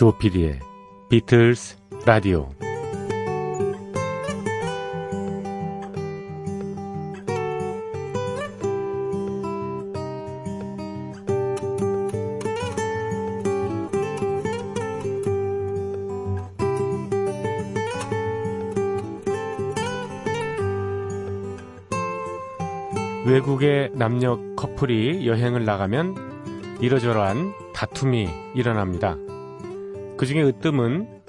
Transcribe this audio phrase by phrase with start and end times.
[0.00, 0.60] 조피디의
[1.10, 2.48] 비틀스 라디오
[23.26, 29.18] 외국의 남녀 커플이 여행을 나가면 이러저러한 다툼이 일어납니다.
[30.20, 31.22] 그 중에 으뜸은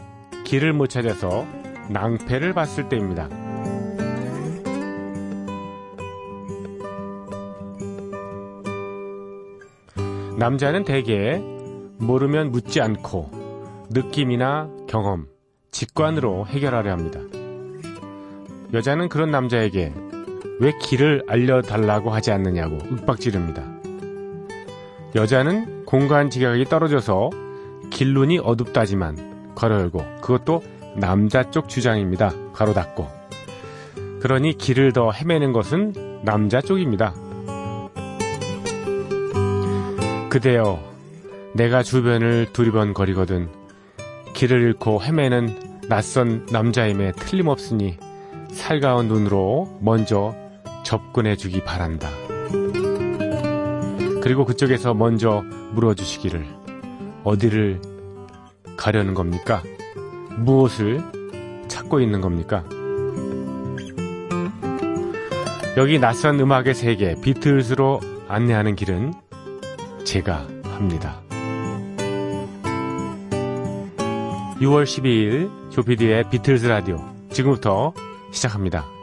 [0.44, 1.48] 길을 못 찾아서
[1.88, 3.30] 낭패를 봤을 때입니다.
[10.38, 11.42] 남자는 대개
[12.00, 13.32] 모르면 묻지 않고
[13.92, 15.28] 느낌이나 경험,
[15.72, 17.22] 직관으로 해결하려 합니다.
[18.74, 19.94] 여자는 그런 남자에게
[20.60, 23.64] 왜 길을 알려달라고 하지 않느냐고 윽박지릅니다.
[25.16, 27.30] 여자는 공간 지각이 떨어져서
[27.92, 30.64] 길눈이 어둡다지만 걸어열고 그것도
[30.96, 32.34] 남자 쪽 주장입니다.
[32.54, 33.08] 가로 닫고.
[34.22, 37.14] 그러니 길을 더 헤매는 것은 남자 쪽입니다.
[40.30, 40.80] 그대여,
[41.54, 43.50] 내가 주변을 두리번거리거든
[44.34, 47.98] 길을 잃고 헤매는 낯선 남자임에 틀림없으니
[48.52, 50.36] 살가운 눈으로 먼저
[50.84, 52.10] 접근해 주기 바란다.
[54.22, 56.61] 그리고 그쪽에서 먼저 물어주시기를
[57.24, 57.82] 어디를
[58.78, 59.64] 가려는 겁니까?
[60.38, 61.02] 무엇을
[61.68, 62.64] 찾고 있는 겁니까?
[65.78, 69.14] 여기 낯선 음악의 세계 비틀스로 안내하는 길은
[70.04, 71.22] 제가 합니다.
[74.60, 76.98] 6월 12일 조피디의 비틀스 라디오
[77.32, 77.94] 지금부터
[78.32, 79.01] 시작합니다.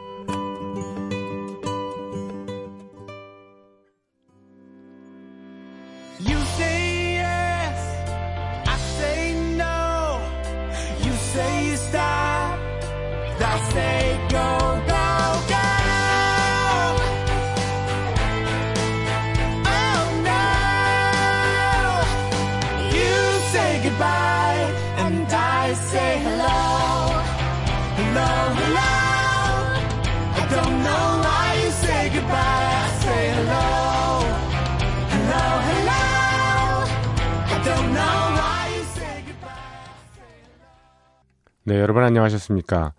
[42.49, 42.93] 안녕하셨습니까?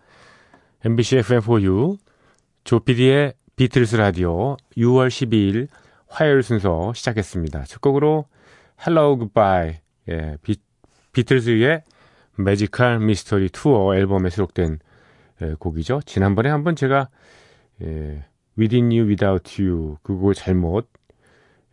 [0.85, 1.99] MBC FM4U
[2.65, 5.69] 조피디의 비틀스 라디오 6월 12일
[6.09, 7.65] 화요일 순서 시작했습니다.
[7.65, 8.27] 첫 곡으로
[8.81, 10.57] Hello Goodbye 예, 비,
[11.13, 11.83] 비틀스의
[12.37, 14.79] Magical Mystery Tour 앨범에 수록된
[15.43, 16.01] 예, 곡이죠.
[16.07, 17.09] 지난번에 한번 제가
[17.83, 18.25] 예,
[18.59, 20.89] Within You Without You 그걸 잘못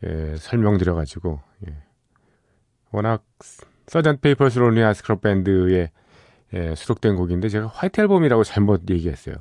[0.04, 1.76] 예, 설명드려가지고 예,
[2.92, 3.24] 워낙
[3.86, 4.20] Sgt.
[4.20, 5.92] Pepper's Lonely 아 Hearts Club Band의
[6.54, 9.36] 예, 수록된 곡인데 제가 White Album이라고 잘못 얘기했어요.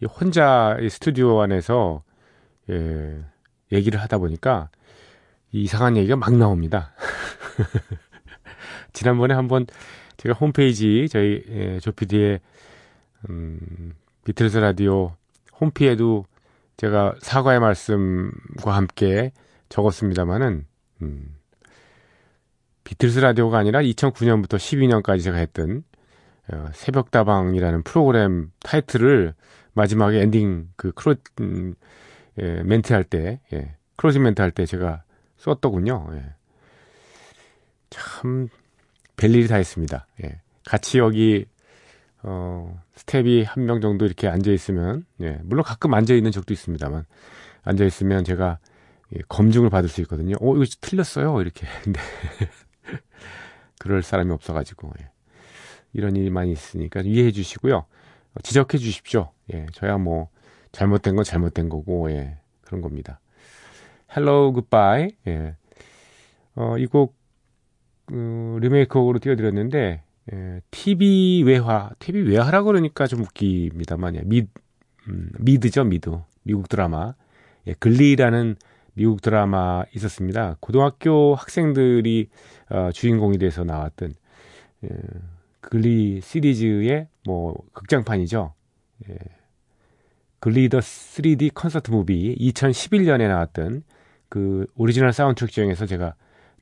[0.00, 2.02] 이 혼자 이 스튜디오 안에서
[2.70, 3.22] 예,
[3.72, 4.70] 얘기를 하다 보니까
[5.52, 6.92] 이 이상한 얘기가 막 나옵니다.
[8.92, 9.66] 지난번에 한번
[10.16, 12.40] 제가 홈페이지 저희 예, 조피디의
[13.28, 13.94] 음,
[14.24, 15.14] 비틀스 라디오
[15.60, 16.24] 홈피에도
[16.76, 19.32] 제가 사과의 말씀과 함께
[19.68, 20.66] 적었습니다마는
[21.02, 21.34] 음,
[22.84, 25.97] 비틀스 라디오가 아니라 2009년부터 12년까지 제가 했던 어,
[26.72, 29.34] 새벽다방이라는 프로그램 타이틀을
[29.74, 31.74] 마지막에 엔딩 그 크로 음,
[32.40, 35.02] 예, 멘트 할 때, 예, closing 멘트 할 때 제가
[35.38, 36.08] 썼더군요.
[36.12, 36.24] 예.
[37.90, 38.48] 참
[39.16, 40.06] 별일이 다 했습니다.
[40.24, 40.40] 예.
[40.66, 41.46] 같이 여기
[42.22, 47.04] 어, 스텝이 한 명 정도 이렇게 앉아 있으면, 예, 물론 가끔 앉아 있는 적도 있습니다만,
[47.62, 48.58] 앉아 있으면 제가
[49.16, 50.34] 예, 검증을 받을 수 있거든요.
[50.40, 51.40] 어, 이거 틀렸어요.
[51.40, 51.66] 이렇게.
[51.84, 52.00] 근데,
[53.78, 55.10] 그럴 사람이 없어가지고, 예.
[55.92, 57.76] 이런 일이 많이 있으니까 이해해 주시고요.
[57.76, 59.30] 어, 지적해 주십시오.
[59.52, 60.28] 예, 저야 뭐,
[60.72, 63.20] 잘못된 건 잘못된 거고, 예, 그런 겁니다.
[64.14, 65.10] Hello, goodbye.
[65.26, 65.54] 예.
[66.54, 67.16] 어, 이 곡,
[68.12, 70.02] 어, 리메이크곡으로 띄워드렸는데,
[70.32, 74.46] 예, TV 외화, TV 외화라 그러니까 좀 웃깁니다만, 예, 미,
[75.08, 76.18] 음, 미드죠, 미드.
[76.42, 77.14] 미국 드라마.
[77.66, 78.56] 예, Glee라는
[78.94, 80.56] 미국 드라마 있었습니다.
[80.60, 82.30] 고등학교 학생들이
[82.70, 84.14] 어, 주인공이 돼서 나왔던
[84.84, 84.88] 예,
[85.60, 88.54] Glee 시리즈의 뭐 극장판이죠.
[89.08, 89.18] 예,
[90.40, 93.82] Glee The 3D Concert Movie 2011년에 나왔던
[94.28, 96.14] 그 오리지널 사운드트랙 중에서 제가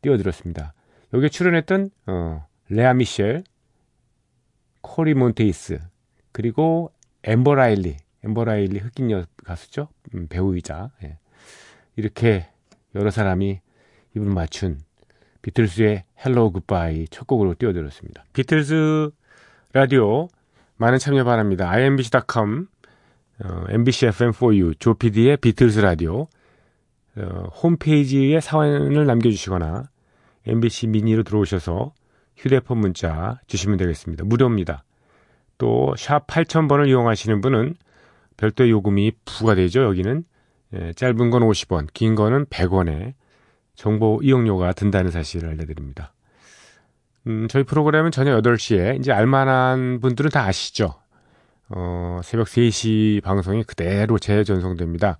[0.03, 0.73] 띄워드렸습니다.
[1.13, 3.45] 여기에 출연했던 어, 레아 미셸,
[4.81, 5.81] 코리 몬테이스
[6.33, 11.19] 그리고 엠버 라일리, 엠버 라일리 흑인 여 가수죠, 음, 배우이자 예.
[11.97, 12.47] 이렇게
[12.95, 13.61] 여러 사람이
[14.15, 14.81] 입을 맞춘
[15.47, 18.25] 비틀스의 Hello Goodbye 첫 곡으로 띄워드렸습니다.
[18.33, 19.11] 비틀스
[19.73, 20.27] 라디오
[20.77, 21.71] 많은 참여 바랍니다.
[21.71, 22.67] imbc.com,
[23.45, 26.27] 어, MBC FM4U, 조피디의 비틀스 라디오,
[27.17, 27.23] 어,
[27.63, 29.85] 홈페이지에 사연을 남겨주시거나
[30.47, 31.93] MBC 미니로 들어오셔서
[32.37, 34.25] 휴대폰 문자 주시면 되겠습니다.
[34.25, 34.83] 무료입니다.
[35.59, 37.77] 또 샵 8000번을 이용하시는 분은
[38.37, 39.85] 별도 요금이 부과되죠.
[39.85, 40.25] 여기는
[40.75, 43.15] 예, 짧은 건 50원, 긴 거는 100원에
[43.77, 46.13] 정보 이용료가 든다는 사실을 알려드립니다.
[47.27, 50.95] 음, 저희 프로그램은 저녁 8시에 이제 알만한 분들은 다 아시죠.
[51.69, 55.19] 어, 새벽 3시 방송이 그대로 재전송됩니다.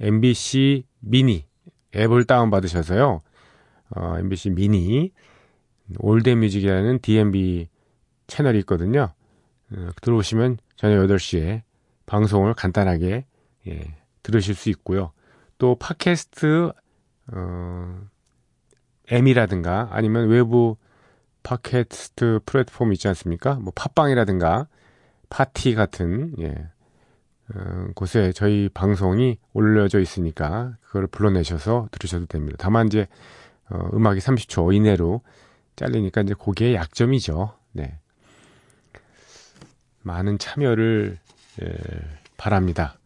[0.00, 1.46] MBC 미니
[1.94, 3.22] 앱을 다운받으셔서요.
[3.90, 5.12] 어, MBC 미니
[5.98, 7.68] 올드뮤직이라는 DMB
[8.26, 9.12] 채널이 있거든요.
[9.72, 11.62] 어, 들어오시면 저녁 8시에
[12.04, 13.24] 방송을 간단하게
[13.68, 15.12] 예, 들으실 수 있고요.
[15.58, 16.72] 또 팟캐스트
[17.32, 18.00] 어,
[19.08, 20.76] M이라든가 아니면 외부
[21.42, 23.54] 팟캐스트 플랫폼 있지 않습니까?
[23.54, 24.66] 뭐 팟빵이라든가
[25.28, 26.68] 파티 같은 예,
[27.54, 32.56] 어, 곳에 저희 방송이 올려져 있으니까 그걸 불러내셔서 들으셔도 됩니다.
[32.58, 33.06] 다만 이제
[33.68, 35.22] 어, 음악이 30초 이내로
[35.76, 37.56] 잘리니까 이제 그게 약점이죠.
[37.72, 37.98] 네.
[40.02, 41.18] 많은 참여를
[41.62, 41.76] 예,
[42.36, 42.98] 바랍니다.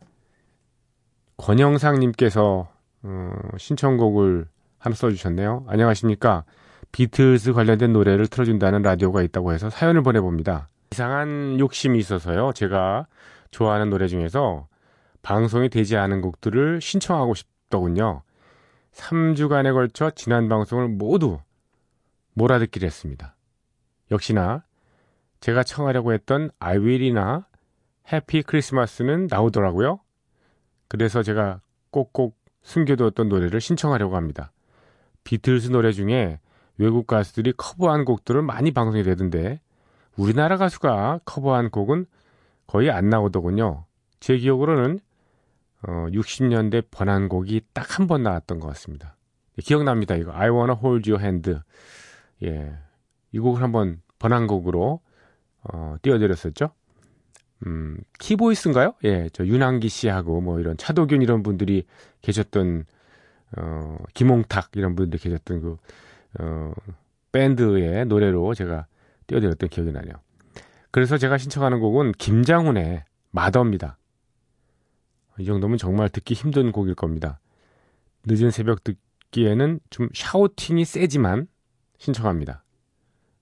[1.36, 2.69] 권영상님께서
[3.02, 4.46] 어, 신청곡을
[4.78, 5.64] 하나 써주셨네요.
[5.68, 6.44] 안녕하십니까.
[6.92, 10.68] 비틀스 관련된 노래를 틀어준다는 라디오가 있다고 해서 사연을 보내봅니다.
[10.92, 12.52] 이상한 욕심이 있어서요.
[12.52, 13.06] 제가
[13.50, 14.66] 좋아하는 노래 중에서
[15.22, 18.22] 방송이 되지 않은 곡들을 신청하고 싶더군요.
[18.92, 21.38] 3주간에 걸쳐 지난 방송을 모두
[22.34, 23.36] 몰아듣기로 했습니다.
[24.10, 24.64] 역시나
[25.40, 27.46] 제가 청하려고 했던 I will이나
[28.12, 30.00] Happy Christmas는 나오더라고요.
[30.88, 31.60] 그래서 제가
[31.90, 34.52] 꼭꼭 숨겨두었던 노래를 신청하려고 합니다.
[35.24, 36.38] 비틀스 노래 중에
[36.78, 39.60] 외국 가수들이 커버한 곡들은 많이 방송이 되던데
[40.16, 42.06] 우리나라 가수가 커버한 곡은
[42.66, 43.84] 거의 안 나오더군요.
[44.20, 45.00] 제 기억으로는
[45.82, 49.16] 어, 60년대 번안곡이 딱 한 번 나왔던 것 같습니다.
[49.62, 50.14] 기억납니다.
[50.16, 51.54] 이거 I Wanna Hold Your Hand.
[52.42, 52.72] 예,
[53.32, 55.00] 이 곡을 한번 번안곡으로
[55.62, 56.70] 어, 띄워드렸었죠.
[57.66, 58.94] 음, 키보이스인가요?
[59.04, 61.84] 예, 저 윤항기 씨하고 뭐 이런 차도균 이런 분들이
[62.22, 62.84] 계셨던
[63.58, 65.76] 어, 김홍탁 이런 분들이 계셨던 그
[66.38, 66.72] 어,
[67.32, 68.86] 밴드의 노래로 제가
[69.26, 70.14] 띄워드렸던 기억이 나네요.
[70.90, 73.98] 그래서 제가 신청하는 곡은 김장훈의 마더입니다.
[75.38, 77.40] 이 정도면 정말 듣기 힘든 곡일 겁니다.
[78.24, 81.46] 늦은 새벽 듣기에는 좀 샤우팅이 세지만
[81.98, 82.64] 신청합니다.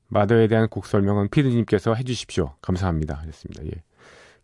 [0.09, 2.55] 마더에 대한 곡 설명은 피디님께서 해주십시오.
[2.61, 3.15] 감사합니다.
[3.15, 3.65] 하셨습니다.
[3.67, 3.83] 예.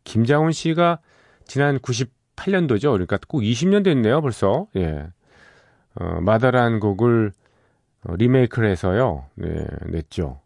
[0.04, 1.00] 김장훈 씨가
[1.46, 2.92] 지난 98년도죠.
[2.92, 4.66] 그러니까 꼭 20년 됐네요, 벌써.
[4.76, 5.08] 예.
[5.94, 7.32] 어, Mother라는 곡을
[8.04, 10.40] 어, 리메이크를 해서요, 예, 냈죠.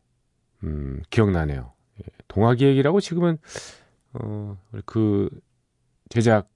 [0.63, 1.73] 음, 기억나네요.
[2.01, 3.39] 예, 동화기획이라고 지금은,
[4.15, 4.57] 어,
[4.87, 5.29] 그,
[6.09, 6.49] 제작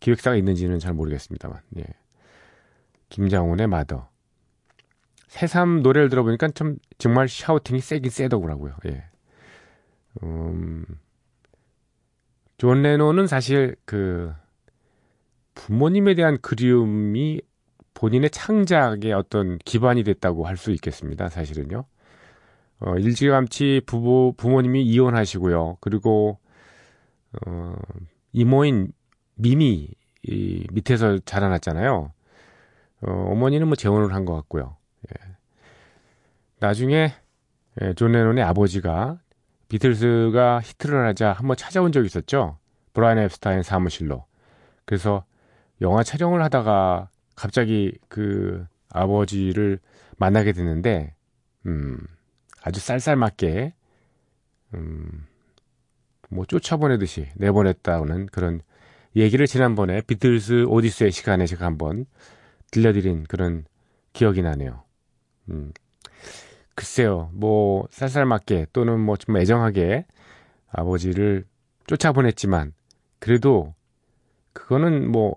[0.00, 1.84] 기획사가 있는지는 잘 모르겠습니다만, 예.
[3.08, 4.08] 김장훈의 Mother.
[5.28, 9.04] 새삼 노래를 들어보니까 좀, 정말 shouting이 세긴 세더라고요, 예.
[10.22, 10.84] 음,
[12.58, 14.32] 존 레논은 사실 그
[15.54, 17.40] 부모님에 대한 그리움이
[17.94, 21.28] 본인의 창작의 어떤 기반이 됐다고 할 수 있겠습니다.
[21.28, 21.84] 사실은요.
[22.80, 25.78] 어, 일찌감치 부부 부모님이 이혼하시고요.
[25.80, 26.38] 그리고
[27.46, 27.74] 어,
[28.32, 28.92] 이모인
[29.34, 29.88] 미미
[30.22, 32.12] 이 밑에서 자라났잖아요.
[33.02, 34.76] 어, 어머니는 뭐 재혼을 한 것 같고요.
[35.10, 35.26] 예.
[36.58, 37.12] 나중에
[37.82, 39.18] 예, 존 레논의 아버지가
[39.68, 42.58] 비틀스가 히트를 하자 한번 찾아온 적이 있었죠.
[42.92, 44.24] 브라이언 앱스타인 사무실로.
[44.84, 45.24] 그래서
[45.80, 49.78] 영화 촬영을 하다가 갑자기 그 아버지를
[50.16, 51.14] 만나게 됐는데,
[51.66, 51.98] 음,
[52.62, 53.74] 아주 쌀쌀맞게,
[54.74, 55.26] 음,
[56.30, 58.60] 뭐 쫓아보내듯이 내보냈다는 그런
[59.14, 62.06] 얘기를 지난번에 비틀스 오디스의 시간에 제가 한번
[62.70, 63.64] 들려드린 그런
[64.12, 64.82] 기억이 나네요.
[65.50, 65.72] 음,
[66.76, 70.06] 글쎄요, 뭐, 쌀쌀맞게 또는 뭐 좀 애정하게
[70.70, 71.46] 아버지를
[71.86, 72.74] 쫓아보냈지만,
[73.18, 73.74] 그래도
[74.52, 75.36] 그거는 뭐,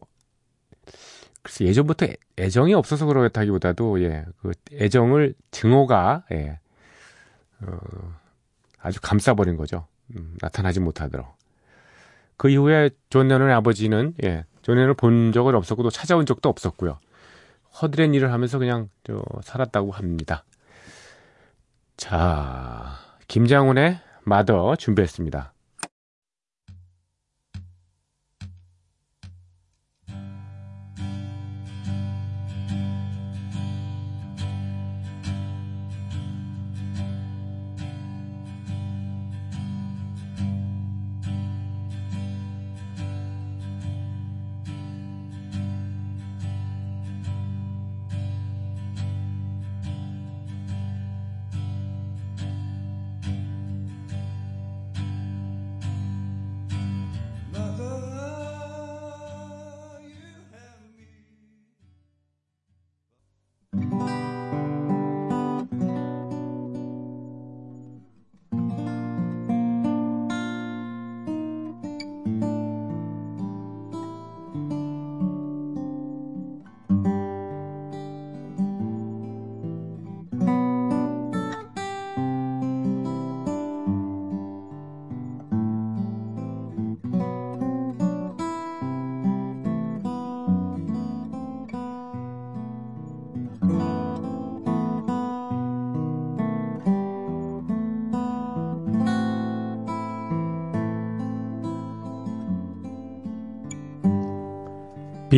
[1.41, 2.07] 글쎄 예전부터
[2.39, 6.59] 애 정이 없어서 그렇다기보다도, 예, 그 애정을 증오가, 예,
[7.61, 7.77] 어,
[8.79, 9.87] 아주 감싸버린 거죠.
[10.15, 11.27] 음, 나타나지 못하도록.
[12.37, 16.99] 그 이후에 존 레논의 아버지는, 예, 존 레논을 본 적은 없었고, 또 찾아온 적도 없었고요.
[17.81, 20.43] 허드렛 일을 하면서 그냥, 저, 살았다고 합니다.
[21.99, 22.95] 자,
[23.27, 25.51] 김장훈의 마더 준비했습니다.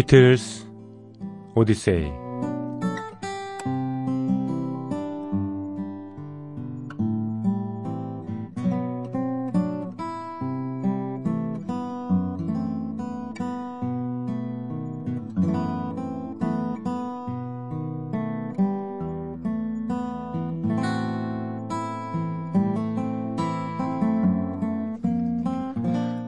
[0.02, 0.66] 비틀스
[1.54, 2.12] 오디세이.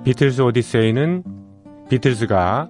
[0.03, 1.23] 비틀스 오디세이는
[1.89, 2.69] 비틀스가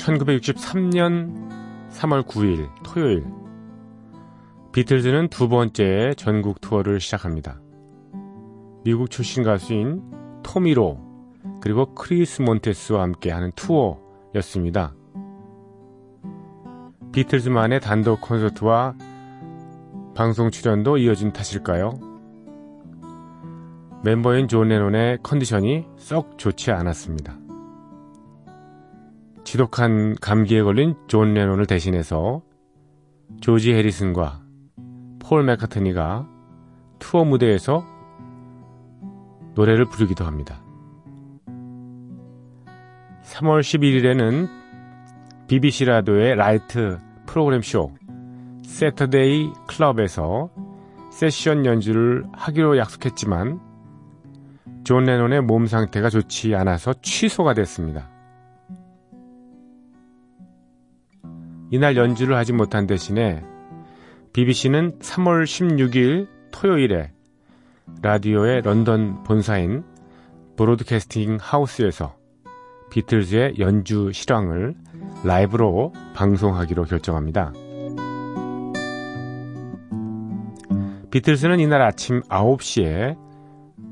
[0.00, 1.48] 1963년
[1.90, 3.24] 3월 9일 토요일
[4.72, 7.60] 비틀즈는 두 번째 전국 투어를 시작합니다.
[8.84, 10.02] 미국 출신 가수인
[10.42, 10.98] 토미로
[11.60, 14.94] 그리고 크리스 몬테스와 함께 하는 투어였습니다.
[17.12, 18.94] 비틀즈만의 단독 콘서트와
[20.14, 21.98] 방송 출연도 이어진 탓일까요?
[24.04, 27.49] 멤버인 존 레논의 컨디션이 썩 좋지 않았습니다.
[29.50, 32.40] 지독한 감기에 걸린 존 레논을 대신해서
[33.40, 34.42] 조지 해리슨과
[35.18, 36.28] 폴 맥카트니가
[37.00, 37.84] 투어 무대에서
[39.56, 40.62] 노래를 부르기도 합니다.
[43.24, 44.48] 3월 11일에는
[45.48, 47.90] BBC 라디오의 Light Programme 쇼
[48.64, 50.50] Saturday Club에서
[51.10, 53.58] 세션 연주를 하기로 약속했지만
[54.84, 58.09] 존 레논의 몸 상태가 좋지 않아서 취소가 됐습니다.
[61.70, 63.42] 이날 연주를 하지 못한 대신에
[64.32, 67.12] BBC는 3월 16일 토요일에
[68.02, 69.84] 라디오의 런던 본사인
[70.56, 72.16] 브로드캐스팅 하우스에서
[72.90, 74.74] 비틀즈의 연주 실황을
[75.24, 77.52] 라이브로 방송하기로 결정합니다.
[81.10, 83.16] 비틀즈는 이날 아침 9시에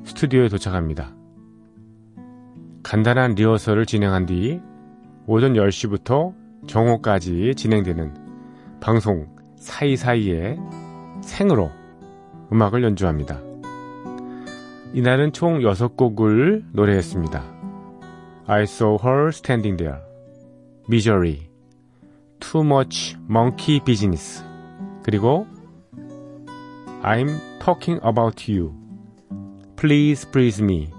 [0.04, 1.14] 스튜디오에 도착합니다.
[2.82, 4.60] 간단한 리허설을 진행한 뒤
[5.26, 8.14] 오전 10시부터 정오까지 진행되는
[8.80, 10.56] 방송 사이사이에
[11.22, 11.70] 생으로
[12.52, 13.40] 음악을 연주합니다.
[14.92, 17.42] 이날은 총 6곡을 노래했습니다.
[18.46, 20.00] I saw her standing there.
[20.88, 21.48] Misery.
[22.40, 24.42] Too much monkey business.
[25.02, 25.46] 그리고
[27.02, 28.72] I'm talking about you.
[29.76, 30.90] Please please me.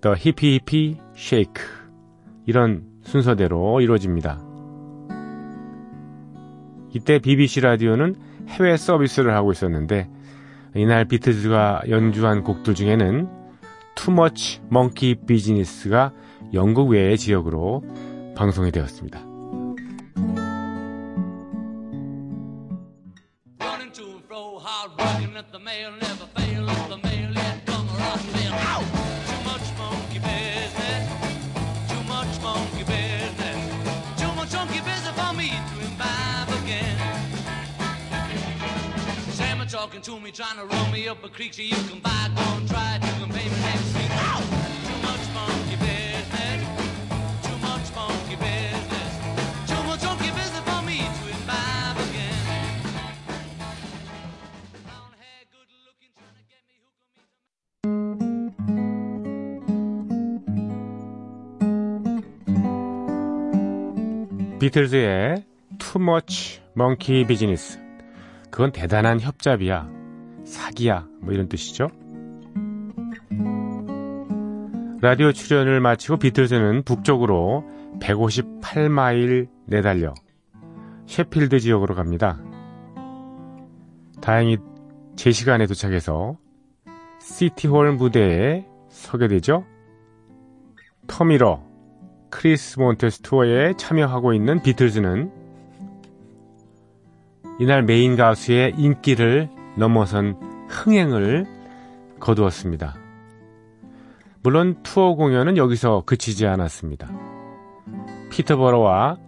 [0.00, 1.62] The hippie hippie shake.
[2.46, 4.51] 이런 순서대로 이루어집니다.
[6.94, 8.14] 이때 BBC 라디오는
[8.48, 10.08] 해외 서비스를 하고 있었는데
[10.74, 13.28] 이날 비트즈가 연주한 곡들 중에는
[13.94, 16.12] Too Much Monkey Business가
[16.54, 17.82] 영국 외의 지역으로
[18.34, 19.31] 방송이 되었습니다.
[41.12, 43.92] Up a so you can buy, go and try it, you can pay me next
[43.96, 44.08] week.
[44.88, 46.60] Too much monkey business,
[47.44, 49.12] too much monkey business,
[49.68, 52.44] too much monkey business for me to imbibe again.
[54.86, 57.24] Brown hair, good looking, trying to get me hooked on
[64.48, 64.58] me.
[64.60, 65.44] 비틀즈의
[65.78, 67.78] Too Much Monkey Business.
[68.50, 70.01] 그건 대단한 협잡이야.
[70.44, 71.06] 사기야.
[71.20, 71.88] 뭐 이런 뜻이죠.
[75.00, 77.64] 라디오 출연을 마치고 비틀즈는 북쪽으로
[78.00, 80.14] 158마일 내달려
[81.06, 82.40] 셰필드 지역으로 갑니다.
[84.20, 84.58] 다행히
[85.16, 86.36] 제 시간에 도착해서
[87.20, 89.64] 시티홀 무대에 서게 되죠.
[91.08, 91.62] 토미 로,
[92.30, 95.32] 크리스 몬테스 투어에 참여하고 있는 비틀즈는
[97.58, 100.36] 이날 메인 가수의 인기를 넘어선
[100.68, 101.46] 흥행을
[102.20, 102.94] 거두었습니다.
[104.42, 107.10] 물론 투어 공연은 여기서 그치지 않았습니다.
[108.30, 109.18] 피터버러와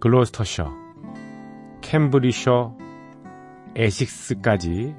[0.00, 0.72] 글로스터셔,
[1.80, 2.76] 케임브리지셔,
[3.74, 4.94] 에식스까지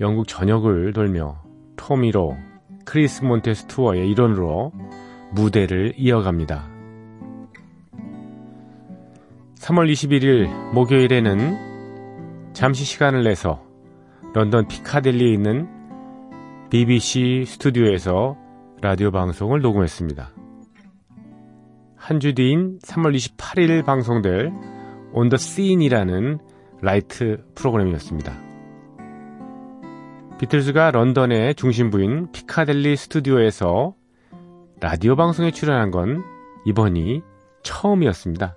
[0.00, 1.42] 영국 전역을 돌며
[1.76, 2.36] 토미 로,
[2.84, 4.72] 크리스 몬테스 투어의 일원으로
[5.32, 6.68] 무대를 이어갑니다.
[9.56, 11.69] 3월 21일 목요일에는
[12.60, 13.64] 잠시 시간을 내서
[14.34, 15.66] 런던 피카델리에 있는
[16.68, 18.36] BBC 스튜디오에서
[18.82, 20.30] 라디오 방송을 녹음했습니다.
[21.96, 24.52] 한 주 뒤인 3월 28일 방송될
[25.14, 26.38] the Scene이라는
[26.82, 28.38] 라이트 프로그램이었습니다.
[30.38, 33.94] 비틀즈가 런던의 중심부인 피카델리 스튜디오에서
[34.82, 36.22] 라디오 방송에 출연한 건
[36.66, 37.22] 이번이
[37.62, 38.54] 처음이었습니다.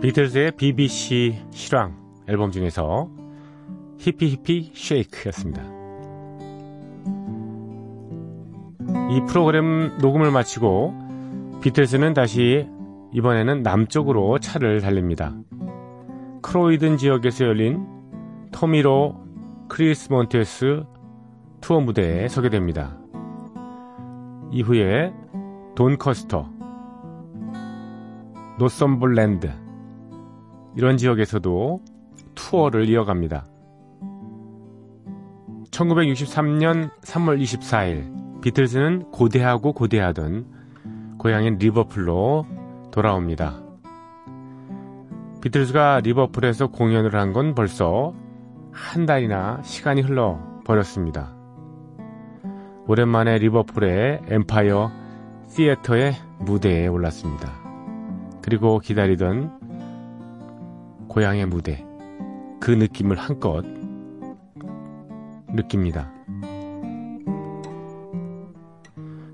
[0.00, 1.94] 비틀즈의 BBC 실황
[2.26, 3.10] 앨범 중에서
[3.98, 5.62] Hippy Hippy Shake였습니다.
[9.10, 10.94] 이 프로그램 녹음을 마치고
[11.60, 12.66] 비틀즈는 다시
[13.12, 15.34] 이번에는 남쪽으로 차를 달립니다.
[16.40, 17.86] 크로이든 지역에서 열린
[18.52, 19.20] 토미 로
[19.68, 20.84] 크리스 몬테스
[21.60, 22.96] 투어 무대에 서게 됩니다.
[24.50, 25.12] 이후에
[25.74, 26.48] 돈캐스터,
[28.58, 29.59] 노섬벌랜드
[30.76, 31.80] 이런 지역에서도
[32.34, 33.46] 투어를 이어갑니다.
[35.70, 40.46] 1963년 3월 24일 비틀즈는 고대하고 고대하던
[41.18, 42.46] 고향인 리버풀로
[42.90, 43.60] 돌아옵니다.
[45.42, 48.14] 비틀즈가 리버풀에서 공연을 한 건 벌써
[48.72, 51.34] 한 달이나 시간이 흘러 버렸습니다.
[52.86, 54.90] 오랜만에 리버풀의 엠파이어
[55.48, 57.52] 시애터의 무대에 올랐습니다.
[58.42, 59.59] 그리고 기다리던
[61.10, 61.84] 고향의 무대,
[62.60, 63.64] 그 느낌을 한껏
[65.48, 66.12] 느낍니다.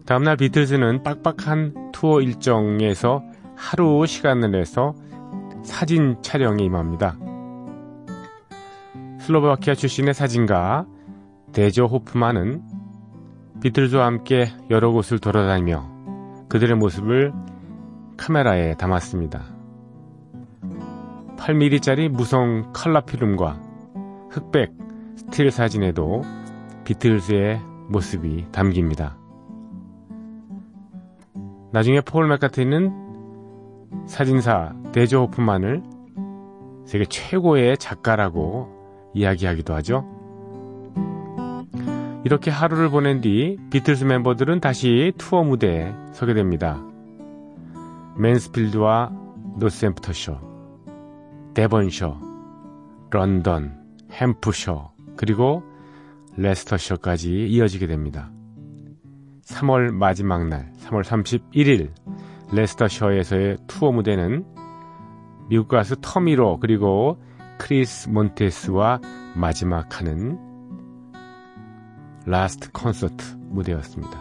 [0.06, 3.22] 다음날 비틀즈는 빡빡한 투어 일정에서
[3.56, 4.94] 하루 시간을 내서
[5.62, 7.18] 사진 촬영에 임합니다.
[9.20, 10.86] 슬로바키아 출신의 사진가
[11.52, 12.62] 데저 호프만은
[13.60, 17.34] 비틀즈와 함께 여러 곳을 돌아다니며 그들의 모습을
[18.16, 19.56] 카메라에 담았습니다.
[21.46, 23.61] 8mm짜리 무성 컬러 필름과
[24.30, 24.72] 흑백
[25.14, 26.22] 스틸 사진에도
[26.82, 29.16] 비틀즈의 모습이 담깁니다.
[31.72, 32.92] 나중에 폴 맥카트니는
[34.06, 35.85] 사진사 데저 호프만을
[36.85, 38.68] 세계 최고의 작가라고
[39.14, 40.04] 이야기하기도 하죠.
[42.24, 46.82] 이렇게 하루를 보낸 뒤 비틀스 멤버들은 다시 투어 무대에 서게 됩니다.
[48.16, 49.12] 맨스필드와
[49.59, 50.56] 노샘프턴셔,
[51.57, 52.21] 데번셔,
[53.09, 55.62] 런던, 햄프셔, 그리고
[56.37, 58.31] 레스터셔까지 이어지게 됩니다.
[59.47, 61.92] 3월 마지막 날, 3월 31일
[62.53, 64.45] 레스터셔에서의 투어 무대는
[65.49, 67.16] 미국 가수 토미 로 그리고
[67.57, 69.01] 크리스 몬테스와
[69.35, 70.38] 마지막 하는
[72.26, 74.21] last 콘서트 무대였습니다.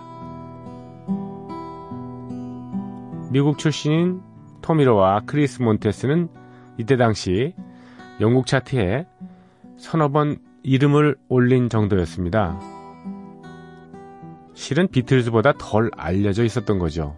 [3.29, 4.21] 미국 출신인
[4.61, 6.44] 토미 로와 크리스 몬테스는
[6.77, 7.53] 이때 당시
[8.21, 9.05] 영국 차트에
[9.77, 12.59] 서너 번 이름을 올린 정도였습니다.
[14.53, 17.17] 실은 비틀즈보다 덜 알려져 있었던 거죠.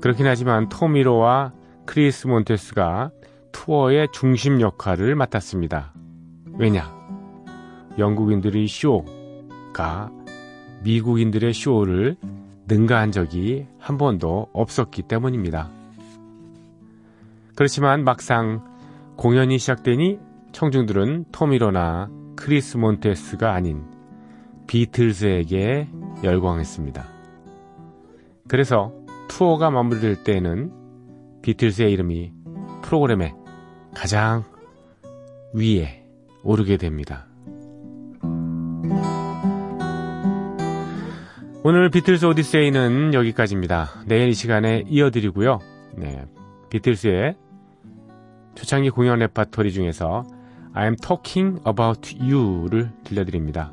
[0.00, 1.52] 그렇긴 하지만 토미로와
[1.86, 3.10] 크리스 몬테스가
[3.52, 5.94] 투어의 중심 역할을 맡았습니다.
[6.58, 6.94] 왜냐?
[7.98, 10.10] 영국인들의 쇼가
[10.82, 12.16] 미국인들의 쇼를
[12.68, 15.75] 능가한 적이 한 번도 없었기 때문입니다.
[17.56, 18.62] 그렇지만 막상
[19.16, 20.20] 공연이 시작되니
[20.52, 23.82] 청중들은 토미로나 크리스 몬테스가 아닌
[24.66, 25.88] 비틀즈에게
[26.22, 27.04] 열광했습니다.
[28.46, 28.92] 그래서
[29.28, 30.70] 투어가 마무리될 때에는
[31.42, 32.32] 비틀즈의 이름이
[32.82, 33.34] 프로그램의
[33.94, 34.44] 가장
[35.54, 36.04] 위에
[36.42, 37.26] 오르게 됩니다.
[41.64, 43.88] 오늘 비틀스 오디세이는 여기까지입니다.
[44.06, 45.58] 내일 이 시간에 이어드리고요.
[45.96, 46.24] 네,
[46.70, 47.34] 비틀스의
[48.56, 50.24] 초창기 공연 레파토리 중에서
[50.74, 53.72] I'm Talking About You를 들려드립니다.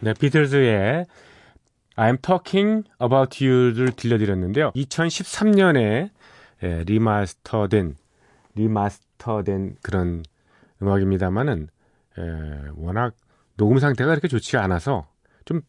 [0.00, 1.06] 네, 비틀즈의
[1.96, 4.70] I'm Talking About You를 들려드렸는데요.
[4.72, 6.10] 2013년에
[6.62, 7.96] 예, 리마스터된
[8.54, 10.22] 리마스터된 그런
[10.80, 11.68] 음악입니다만은
[12.18, 12.22] 예,
[12.76, 13.14] 워낙
[13.56, 15.08] 녹음 상태가 그렇게 좋지가 않아서
[15.44, 15.62] 좀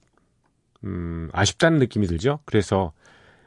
[0.83, 2.39] 음, 아쉽다는 느낌이 들죠.
[2.45, 2.93] 그래서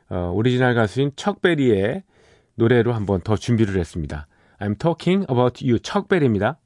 [0.08, 2.02] 어, 오리지널 가수인 척베리의
[2.56, 4.26] 노래로 한번 더 준비를 했습니다.
[4.58, 6.58] I'm Talking About You 척베리입니다.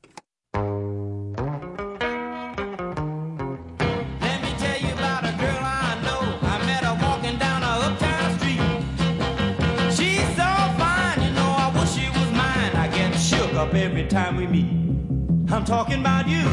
[15.67, 16.47] Talking about you.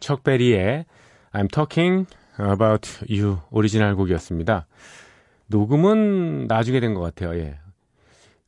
[0.00, 0.86] 척베리의
[1.32, 2.06] I'm Talking
[2.40, 4.66] About You 오리지널 곡이었습니다.
[5.46, 7.38] 녹음은 나중에 된 것 같아요.
[7.38, 7.58] 예.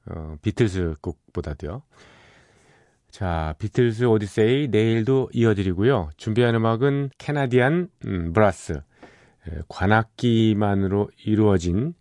[0.06, 1.82] 어, 비틀스 곡보다도요.
[3.10, 6.10] 자, 비틀스 오디세이 내일도 이어드리고요.
[6.16, 8.80] 준비한 음악은 Canadian 음, Brass
[9.50, 11.94] 예, 관악기만으로 이루어진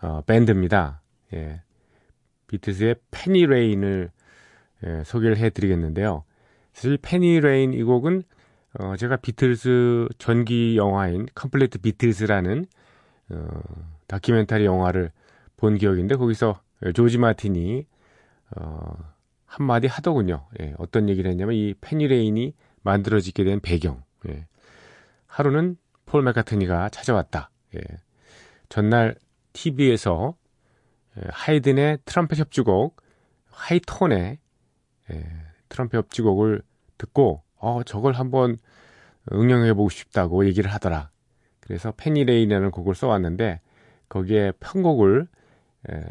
[0.00, 1.02] 어, 밴드입니다.
[1.34, 1.62] 예.
[2.46, 4.10] 비틀스의 Penny Lane을
[4.86, 6.24] 예, 소개를 해드리겠는데요.
[6.72, 8.22] 사실 Penny Lane 이 곡은
[8.78, 12.66] 어, 제가 비틀스 전기 영화인 Compleat Beatles라는
[13.30, 13.46] 어,
[14.06, 15.10] 다큐멘터리 영화를
[15.56, 16.60] 본 기억인데 거기서
[16.94, 17.86] 조지 마틴이
[18.56, 18.96] 어,
[19.46, 20.46] 한마디 하더군요.
[20.60, 24.02] 예, 어떤 얘기를 했냐면 이 Penny Lane이 만들어지게 된 배경.
[24.28, 24.46] 예.
[25.26, 27.50] 하루는 폴 맥카트니가 찾아왔다.
[27.76, 27.80] 예.
[28.68, 29.16] 전날
[29.54, 30.45] TV에서 예,
[31.30, 32.96] 하이든의 트럼펫 협주곡
[33.50, 34.38] 하이톤의
[35.12, 35.26] 예,
[35.68, 36.62] 트럼펫 협주곡을
[36.98, 38.58] 듣고 어 저걸 한번
[39.32, 41.10] 응용해 보고 싶다고 얘기를 하더라.
[41.60, 43.60] 그래서 Penny Lane이라는 곡을 써왔는데
[44.08, 45.26] 거기에 편곡을
[45.90, 46.04] 에,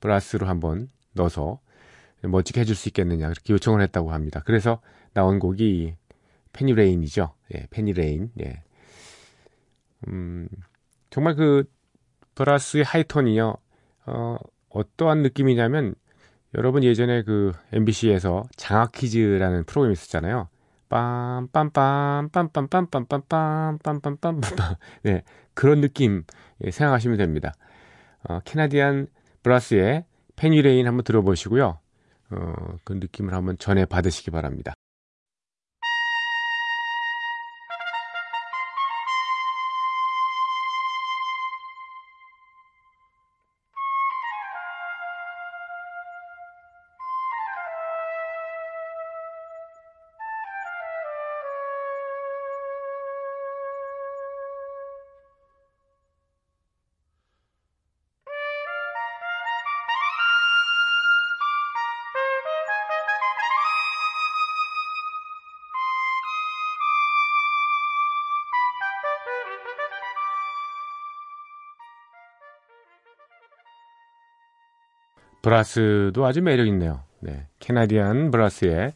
[0.00, 1.60] 브라스로 한번 넣어서
[2.22, 4.42] 멋지게 해줄 수 있겠느냐 그렇게 요청을 했다고 합니다.
[4.46, 4.80] 그래서
[5.12, 5.96] 나온 곡이
[6.52, 7.34] Penny Lane이죠.
[7.54, 8.30] 예, Penny Lane.
[8.40, 8.62] 예.
[10.08, 10.48] 음,
[11.10, 11.64] 정말 그
[12.34, 13.56] 브라스의 하이톤이요.
[14.06, 14.36] 어,
[14.68, 15.94] 어떠한 느낌이냐면
[16.56, 20.48] 여러분 예전에 그 MBC에서 장학 퀴즈라는 프로그램이 있었잖아요.
[20.88, 25.22] 빰빰빰 빰빰빰빰빰빰 빰빰빰빰빰 네
[25.54, 26.24] 그런 느낌
[26.64, 27.52] 예, 생각하시면 됩니다.
[28.28, 29.08] 어, 캐나디안
[29.42, 30.04] 브라스의
[30.36, 31.78] 페니레인 한번 들어보시고요.
[32.30, 34.74] 어, 그 느낌을 한번 전해 받으시기 바랍니다.
[75.44, 77.02] 브라스도 아주 매력 있네요.
[77.20, 78.94] 네, 캐나디안 브라스의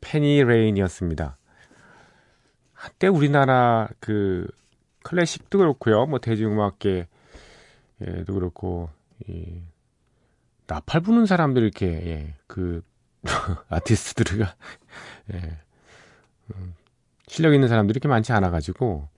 [0.00, 1.36] 페니 레인이었습니다.
[2.72, 4.48] 한때 우리나라 그
[5.04, 7.06] 클래식도 그렇고요, 뭐 대중음악계도
[8.26, 8.90] 그렇고
[9.28, 9.62] 이
[10.66, 12.82] 나팔 부는 사람들 이렇게 예, 그
[13.68, 14.52] 아티스트들가
[15.32, 15.58] 예,
[16.56, 16.74] 음,
[17.28, 19.08] 실력 있는 사람들이 이렇게 많지 않아 가지고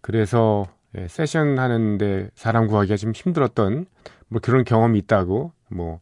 [0.00, 3.86] 그래서 예, 세션 하는데 사람 구하기가 좀 힘들었던
[4.28, 6.00] 뭐 그런 경험이 있다고 뭐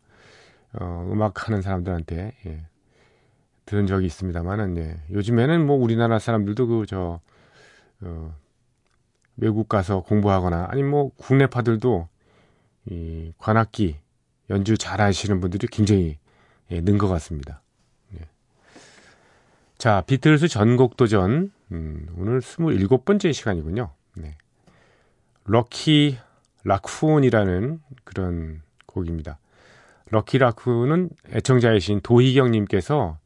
[0.72, 2.66] 어, 음악 하는 사람들한테 예,
[3.66, 7.20] 들은 적이 있습니다만은 예, 요즘에는 뭐 우리나라 사람들도 그저
[8.00, 8.37] 어,
[9.37, 12.09] 외국 가서 공부하거나 아니면 뭐 국내파들도
[12.90, 13.96] 이 관악기
[14.50, 16.18] 연주 잘 하시는 분들이 굉장히
[16.70, 17.62] 예, 는것 같습니다.
[18.14, 18.20] 예.
[19.79, 23.90] 자, 비틀스 전곡 도전 음, 오늘 27번째 시간이군요.
[24.16, 24.37] 네.
[25.44, 26.18] 럭키
[26.64, 29.38] 라쿤이라는 그런 곡입니다.
[30.11, 33.19] 럭키 라쿤은 애청자이신 도희경님께서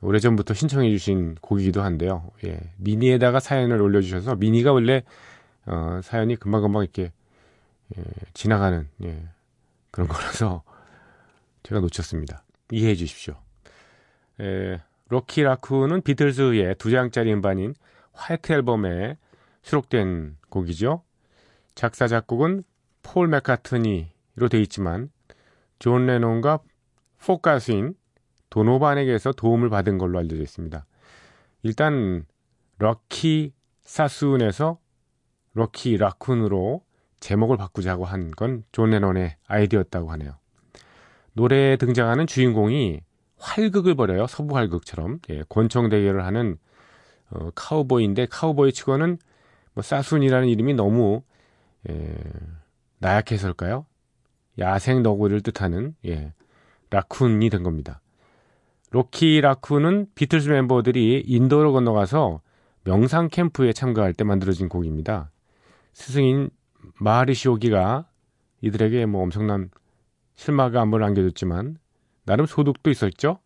[0.00, 2.30] 오래전부터 신청해 주신 곡이기도 한데요.
[2.44, 5.02] 예, 미니에다가 사연을 올려주셔서 미니가 원래
[5.66, 7.12] 어, 사연이 금방금방 이렇게
[7.96, 9.28] 예, 지나가는 예,
[9.90, 10.62] 그런 거라서
[11.62, 12.44] 제가 놓쳤습니다.
[12.70, 13.34] 이해해 주십시오.
[14.40, 17.74] 예, 럭키 라쿤은 비틀즈의 두 장짜리 음반인
[18.12, 19.16] 화이트 앨범에
[19.62, 21.02] 수록된 곡이죠.
[21.74, 22.64] 작사 작곡은
[23.02, 25.10] 폴 맥카트니로 되어 있지만
[25.78, 26.60] 존 레논과
[27.24, 27.94] 포크 가수인
[28.50, 30.84] 도노반에게서 도움을 받은 걸로 알려져 있습니다.
[31.62, 32.24] 일단
[32.78, 34.78] Rocky 사순에서
[35.54, 36.82] Rocky Raccoon으로
[37.20, 40.32] 제목을 바꾸자고 한 건 존 레논의 아이디어였다고 하네요.
[41.32, 43.00] 노래에 등장하는 주인공이
[43.38, 44.26] 활극을 벌여요.
[44.26, 45.20] 서부 활극처럼.
[45.30, 46.58] 예, 권총 대결을 하는
[47.30, 49.18] 어, 카우보이인데 카우보이 치고는
[49.74, 51.22] 뭐 사순이라는 이름이 너무
[51.88, 52.14] 예,
[52.98, 53.86] 나약해서일까요?
[54.58, 56.32] 야생 너구리를 뜻하는 예,
[56.90, 58.00] raccoon이 된 겁니다.
[58.90, 62.40] Rocky Raccoon은 비틀스 멤버들이 인도로 건너가서
[62.84, 65.30] 명상 캠프에 참가할 때 만들어진 곡입니다.
[65.92, 66.50] 스승인
[66.98, 68.06] 마하리시 요기가
[68.62, 69.70] 이들에게 뭐 엄청난
[70.36, 71.78] 실망감을 안겨줬지만
[72.24, 73.40] 나름 소득도 있었죠.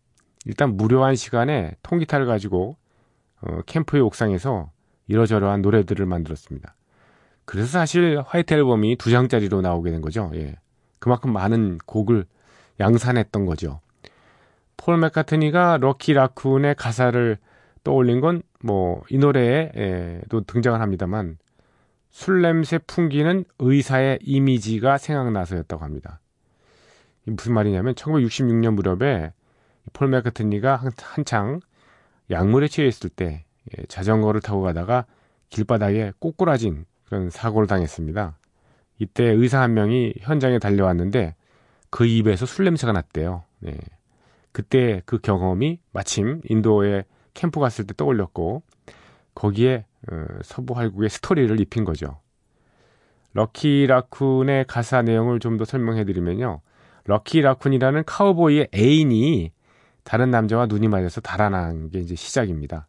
[0.45, 2.77] 일단 무료한 시간에 통기타를 가지고
[3.41, 4.71] 어, 캠프의 옥상에서
[5.07, 6.75] 이러저러한 노래들을 만들었습니다.
[7.45, 10.31] 그래서 사실 화이트 앨범이 두 장짜리로 나오게 된 거죠.
[10.35, 10.55] 예.
[11.03, 12.25] 그만큼 많은 곡을
[12.79, 13.81] 양산했던 거죠.
[14.77, 17.37] 폴 맥카트니가 Rocky Raccoon의 가사를
[17.83, 21.37] 떠올린 건 뭐 이 노래에도 등장을 합니다만
[22.09, 26.21] 술 냄새 풍기는 의사의 이미지가 생각나서였다고 합니다.
[27.27, 29.33] 이 무슨 말이냐면 1966년 무렵에
[29.91, 31.59] 폴 맥카트니가 한, 한창
[32.31, 33.43] 약물에 취해 있을 때
[33.77, 35.05] 예, 자전거를 타고 가다가
[35.49, 38.37] 길바닥에 꼬꾸라진 그런 사고를 당했습니다.
[39.03, 41.35] 이때 의사 한 명이 현장에 달려왔는데
[41.89, 43.43] 그 입에서 술 냄새가 났대요.
[43.59, 43.77] 네.
[44.51, 48.63] 그때 그 경험이 마침 인도에 캠프 갔을 때 떠올렸고
[49.35, 52.19] 거기에 어, 서부 활국의 스토리를 입힌 거죠.
[53.33, 56.61] 럭키 라쿤의 가사 내용을 좀 더 설명해 드리면요.
[57.05, 59.51] 럭키 라쿤이라는 카우보이의 애인이
[60.03, 62.87] 다른 남자와 눈이 맞아서 달아난 게 이제 시작입니다.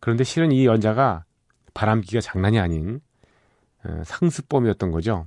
[0.00, 1.24] 그런데 실은 이 여자가
[1.74, 3.00] 바람기가 장난이 아닌 어,
[4.04, 5.26] 상습범이었던 거죠.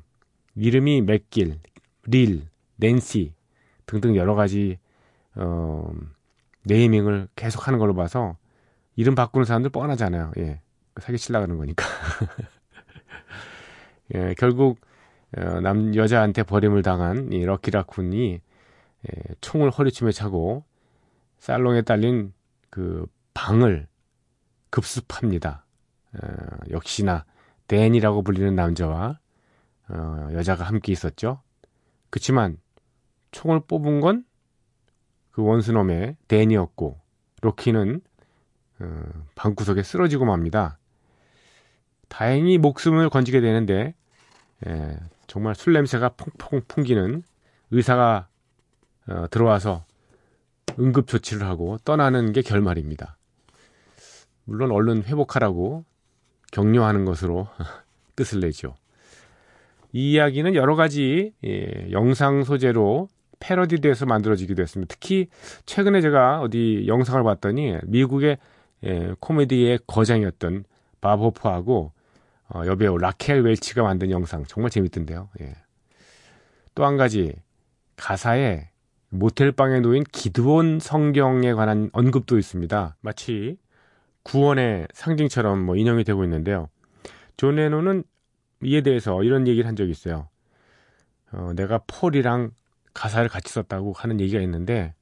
[0.55, 1.59] 이름이 맥길,
[2.05, 3.33] 릴, 낸시
[3.85, 4.77] 등등 여러 가지
[5.35, 5.91] 어,
[6.65, 8.37] 네이밍을 계속 하는 걸로 봐서
[8.95, 10.31] 이름 바꾸는 사람들 뻔하잖아요.
[10.37, 10.61] 예.
[11.01, 11.85] 사기치려가는 거니까.
[14.15, 14.79] 예, 결국
[15.35, 18.39] 어, 남 여자한테 버림을 당한 이 럭키 라쿤이
[19.07, 20.63] 예, 총을 허리춤에 차고
[21.39, 22.33] 살롱에 딸린
[22.69, 23.87] 그 방을
[24.69, 25.65] 급습합니다.
[26.13, 26.27] 어,
[26.69, 27.25] 역시나
[27.73, 29.19] 댄이라고 불리는 남자와
[29.89, 31.41] 어, 여자가 함께 있었죠.
[32.09, 32.57] 그치만
[33.31, 34.25] 총을 뽑은 건
[35.33, 36.99] 그 원수놈의 댄이었고
[37.41, 38.01] 로키는
[38.79, 39.03] 어,
[39.36, 40.77] 방구석에 쓰러지고 맙니다.
[42.07, 43.95] 다행히 목숨을 건지게 되는데
[44.67, 47.23] 예, 정말 술 냄새가 퐁퐁 풍기는
[47.71, 48.27] 의사가
[49.07, 49.86] 어, 들어와서
[50.79, 53.17] 응급 조치를 하고 떠나는 게 결말입니다.
[54.45, 55.83] 물론 얼른 회복하라고
[56.53, 57.47] 격려하는 것으로
[58.15, 58.75] 뜻을 내죠.
[59.91, 64.93] 이 이야기는 여러 가지 예, 영상 소재로 패러디돼서 만들어지기도 했습니다.
[64.93, 65.27] 특히
[65.65, 68.37] 최근에 제가 어디 영상을 봤더니 미국의
[68.85, 70.65] 예, 코미디의 거장이었던
[71.01, 71.91] 밥 호프하고
[72.49, 75.29] 어, 여배우 라켈 웰치가 만든 영상 정말 재밌던데요.
[75.41, 75.55] 예.
[76.75, 77.33] 또 한 가지
[77.97, 78.69] 가사에
[79.09, 82.97] 모텔방에 놓인 기드온 성경에 관한 언급도 있습니다.
[83.01, 83.57] 마치
[84.23, 86.69] 구원의 상징처럼 뭐 인용이 되고 있는데요.
[87.38, 88.03] 존 레논은
[88.63, 90.29] 이에 대해서 이런 얘기를 한 적이 있어요.
[91.31, 92.51] 어, 내가 폴이랑
[92.93, 94.93] 가사를 같이 썼다고 하는 얘기가 있는데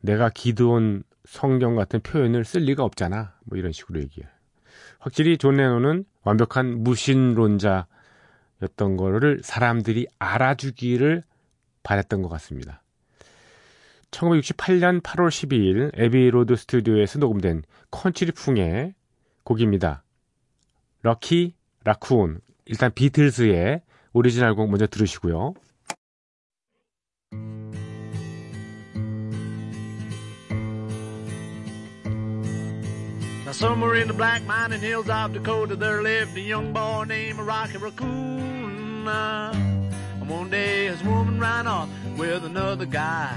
[0.00, 3.34] 내가 기드온 성경 같은 표현을 쓸 리가 없잖아.
[3.44, 4.28] 뭐 이런 식으로 얘기해요.
[4.98, 7.86] 확실히 존 레논은 완벽한 무신론자였던
[8.96, 11.22] 거를 사람들이 알아주기를
[11.82, 12.81] 바랬던 것 같습니다.
[14.12, 18.94] 1968년 8월 12일 애비로드 스튜디오에서 녹음된 컨츄리풍의
[19.42, 20.04] 곡입니다.
[21.02, 25.54] Rocky Raccoon 일단 비틀즈의 오리지널 곡 먼저 들으시고요.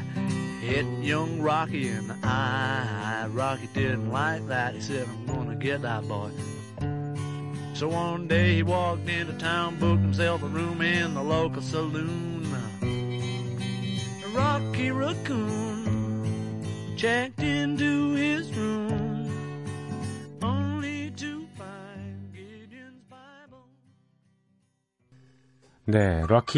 [0.07, 0.24] Uh.
[0.65, 3.28] Hit young Rocky in the eye.
[3.30, 4.73] Rocky didn't like that.
[4.73, 6.32] He said, I'm gonna get that boy.
[7.75, 12.47] So one day he walked into town, booked himself a room in the local saloon.
[14.34, 16.65] Rocky Raccoon
[16.97, 19.30] checked into his room,
[20.41, 23.69] only to find Gideon's Bible.
[25.86, 26.56] 네, 럭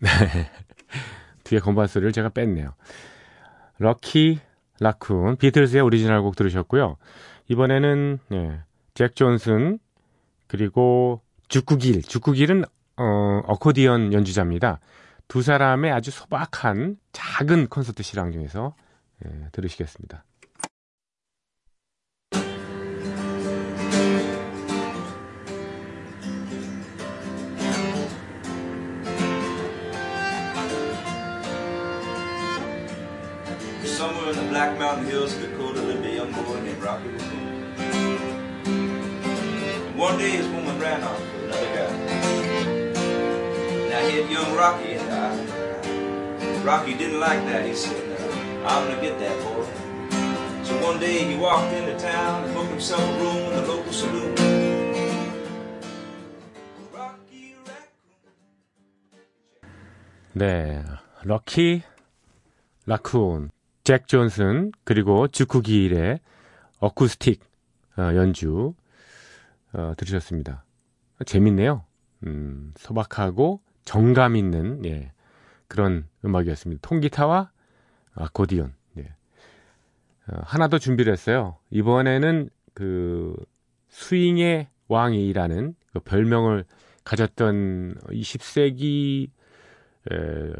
[0.00, 0.08] 네.
[1.44, 2.74] 뒤에 건반 소리를 제가 뺐네요.
[3.78, 4.40] Rocky
[4.80, 6.96] Raccoon 비틀즈의 오리지널 곡 들으셨고요.
[7.48, 8.60] 이번에는 네,
[8.94, 9.78] 잭 존슨
[10.46, 12.64] 그리고 잭 길 잭 길은
[12.96, 14.80] 어, 어코디언 연주자입니다.
[15.28, 18.74] 두 사람의 아주 소박한 작은 콘서트 실황 중에서
[19.24, 20.24] 예, 들으시겠습니다.
[34.59, 37.73] Black Mountain Hills of Dakota lived a young boy named Rocky Raccoon.
[38.57, 41.91] And one day his woman ran off with another guy.
[43.89, 46.63] Now hit young Rocky in the eye.
[46.63, 47.65] Rocky didn't like that.
[47.65, 49.65] He said, uh, I'm gonna get that boy.
[50.63, 53.93] So one day he walked into town and booked himself a room in the local
[53.93, 54.35] saloon.
[56.91, 58.15] Rocky Raccoon.
[60.33, 60.83] 네,
[61.23, 61.83] 럭키
[62.87, 63.49] 라쿤,
[63.90, 66.20] 잭 존슨 그리고 주쿠 기일의
[66.78, 67.42] 어쿠스틱
[67.98, 68.72] 어, 연주
[69.72, 70.64] 어, 들으셨습니다.
[71.26, 71.84] 재밌네요.
[72.24, 75.10] 음, 소박하고 정감 있는 예,
[75.66, 76.86] 그런 음악이었습니다.
[76.86, 77.50] 통기타와
[78.14, 78.74] 아코디언.
[78.98, 79.12] 예.
[80.28, 81.56] 어, 하나 더 준비를 했어요.
[81.70, 83.34] 이번에는 그
[83.88, 86.64] 스윙의 왕이라는 그 별명을
[87.02, 89.30] 가졌던 20세기
[90.12, 90.52] 에,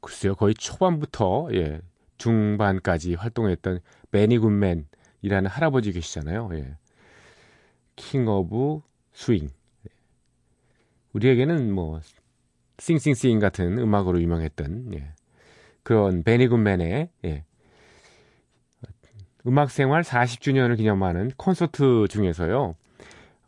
[0.00, 1.80] 글쎄요 거의 초반부터 예,
[2.20, 3.80] 중반까지 활동했던
[4.12, 6.50] 베니 굿맨이라는 할아버지 계시잖아요.
[6.52, 6.76] 예.
[7.96, 8.82] King of
[9.12, 9.48] Swing.
[11.12, 12.00] 우리에게는 뭐
[12.78, 15.12] 싱싱싱 같은 음악으로 유명했던 예.
[15.82, 17.44] 그런 베니 굿맨의 예.
[19.46, 22.76] 음악 생활 40주년을 기념하는 콘서트 중에서요.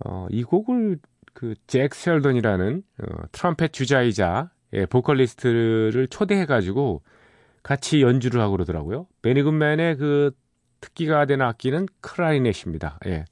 [0.04, 0.98] 어, 이 곡을
[1.34, 7.02] 그잭 셀던이라는 어, 트럼펫 주자이자 예, 보컬리스트를 초대해가지고
[7.62, 9.06] 같이 연주를 하고 그러더라고요.
[9.22, 10.32] 베니 굿맨의 그
[10.80, 12.98] 특기가 되는 악기는 클라리넷입니다.
[13.06, 13.24] 예,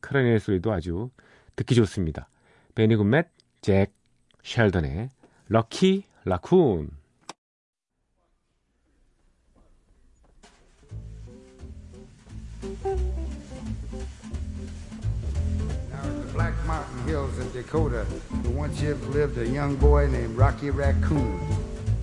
[0.00, 1.10] 클라리넷 소리도 아주
[1.56, 2.28] 듣기 좋습니다.
[2.74, 3.24] 베니 굿맨,
[3.62, 3.92] 잭
[4.44, 5.08] 셸던의
[5.48, 6.88] 럭키 라쿤.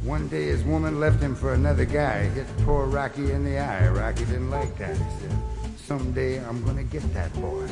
[0.04, 3.88] One day his woman left him for another guy, hit poor Rocky in the eye.
[3.88, 4.96] Rocky didn't like that.
[4.96, 5.32] He said,
[5.76, 7.68] someday I'm gonna get that boy.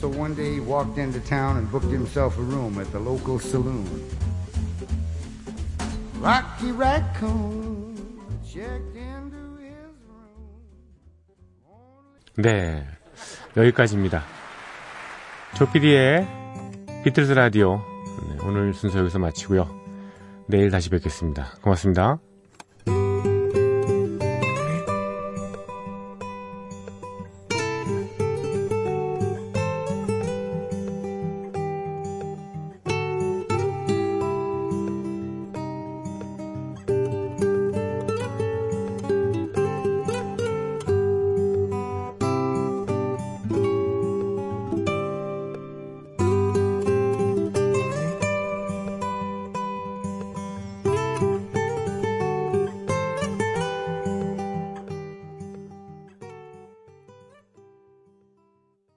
[0.00, 3.38] So one day he walked into town and booked himself a room at the local
[3.38, 3.84] saloon.
[6.20, 7.94] Rocky Raccoon
[8.46, 10.54] checked into his room.
[12.36, 12.86] 네,
[13.56, 14.22] 여기까지입니다.
[15.56, 16.26] 조피디의
[17.04, 17.82] 비틀스 라디오
[18.28, 19.81] 네, 오늘 순서 여기서 마치고요.
[20.53, 21.55] 내일 다시 뵙겠습니다.
[21.63, 22.19] 고맙습니다.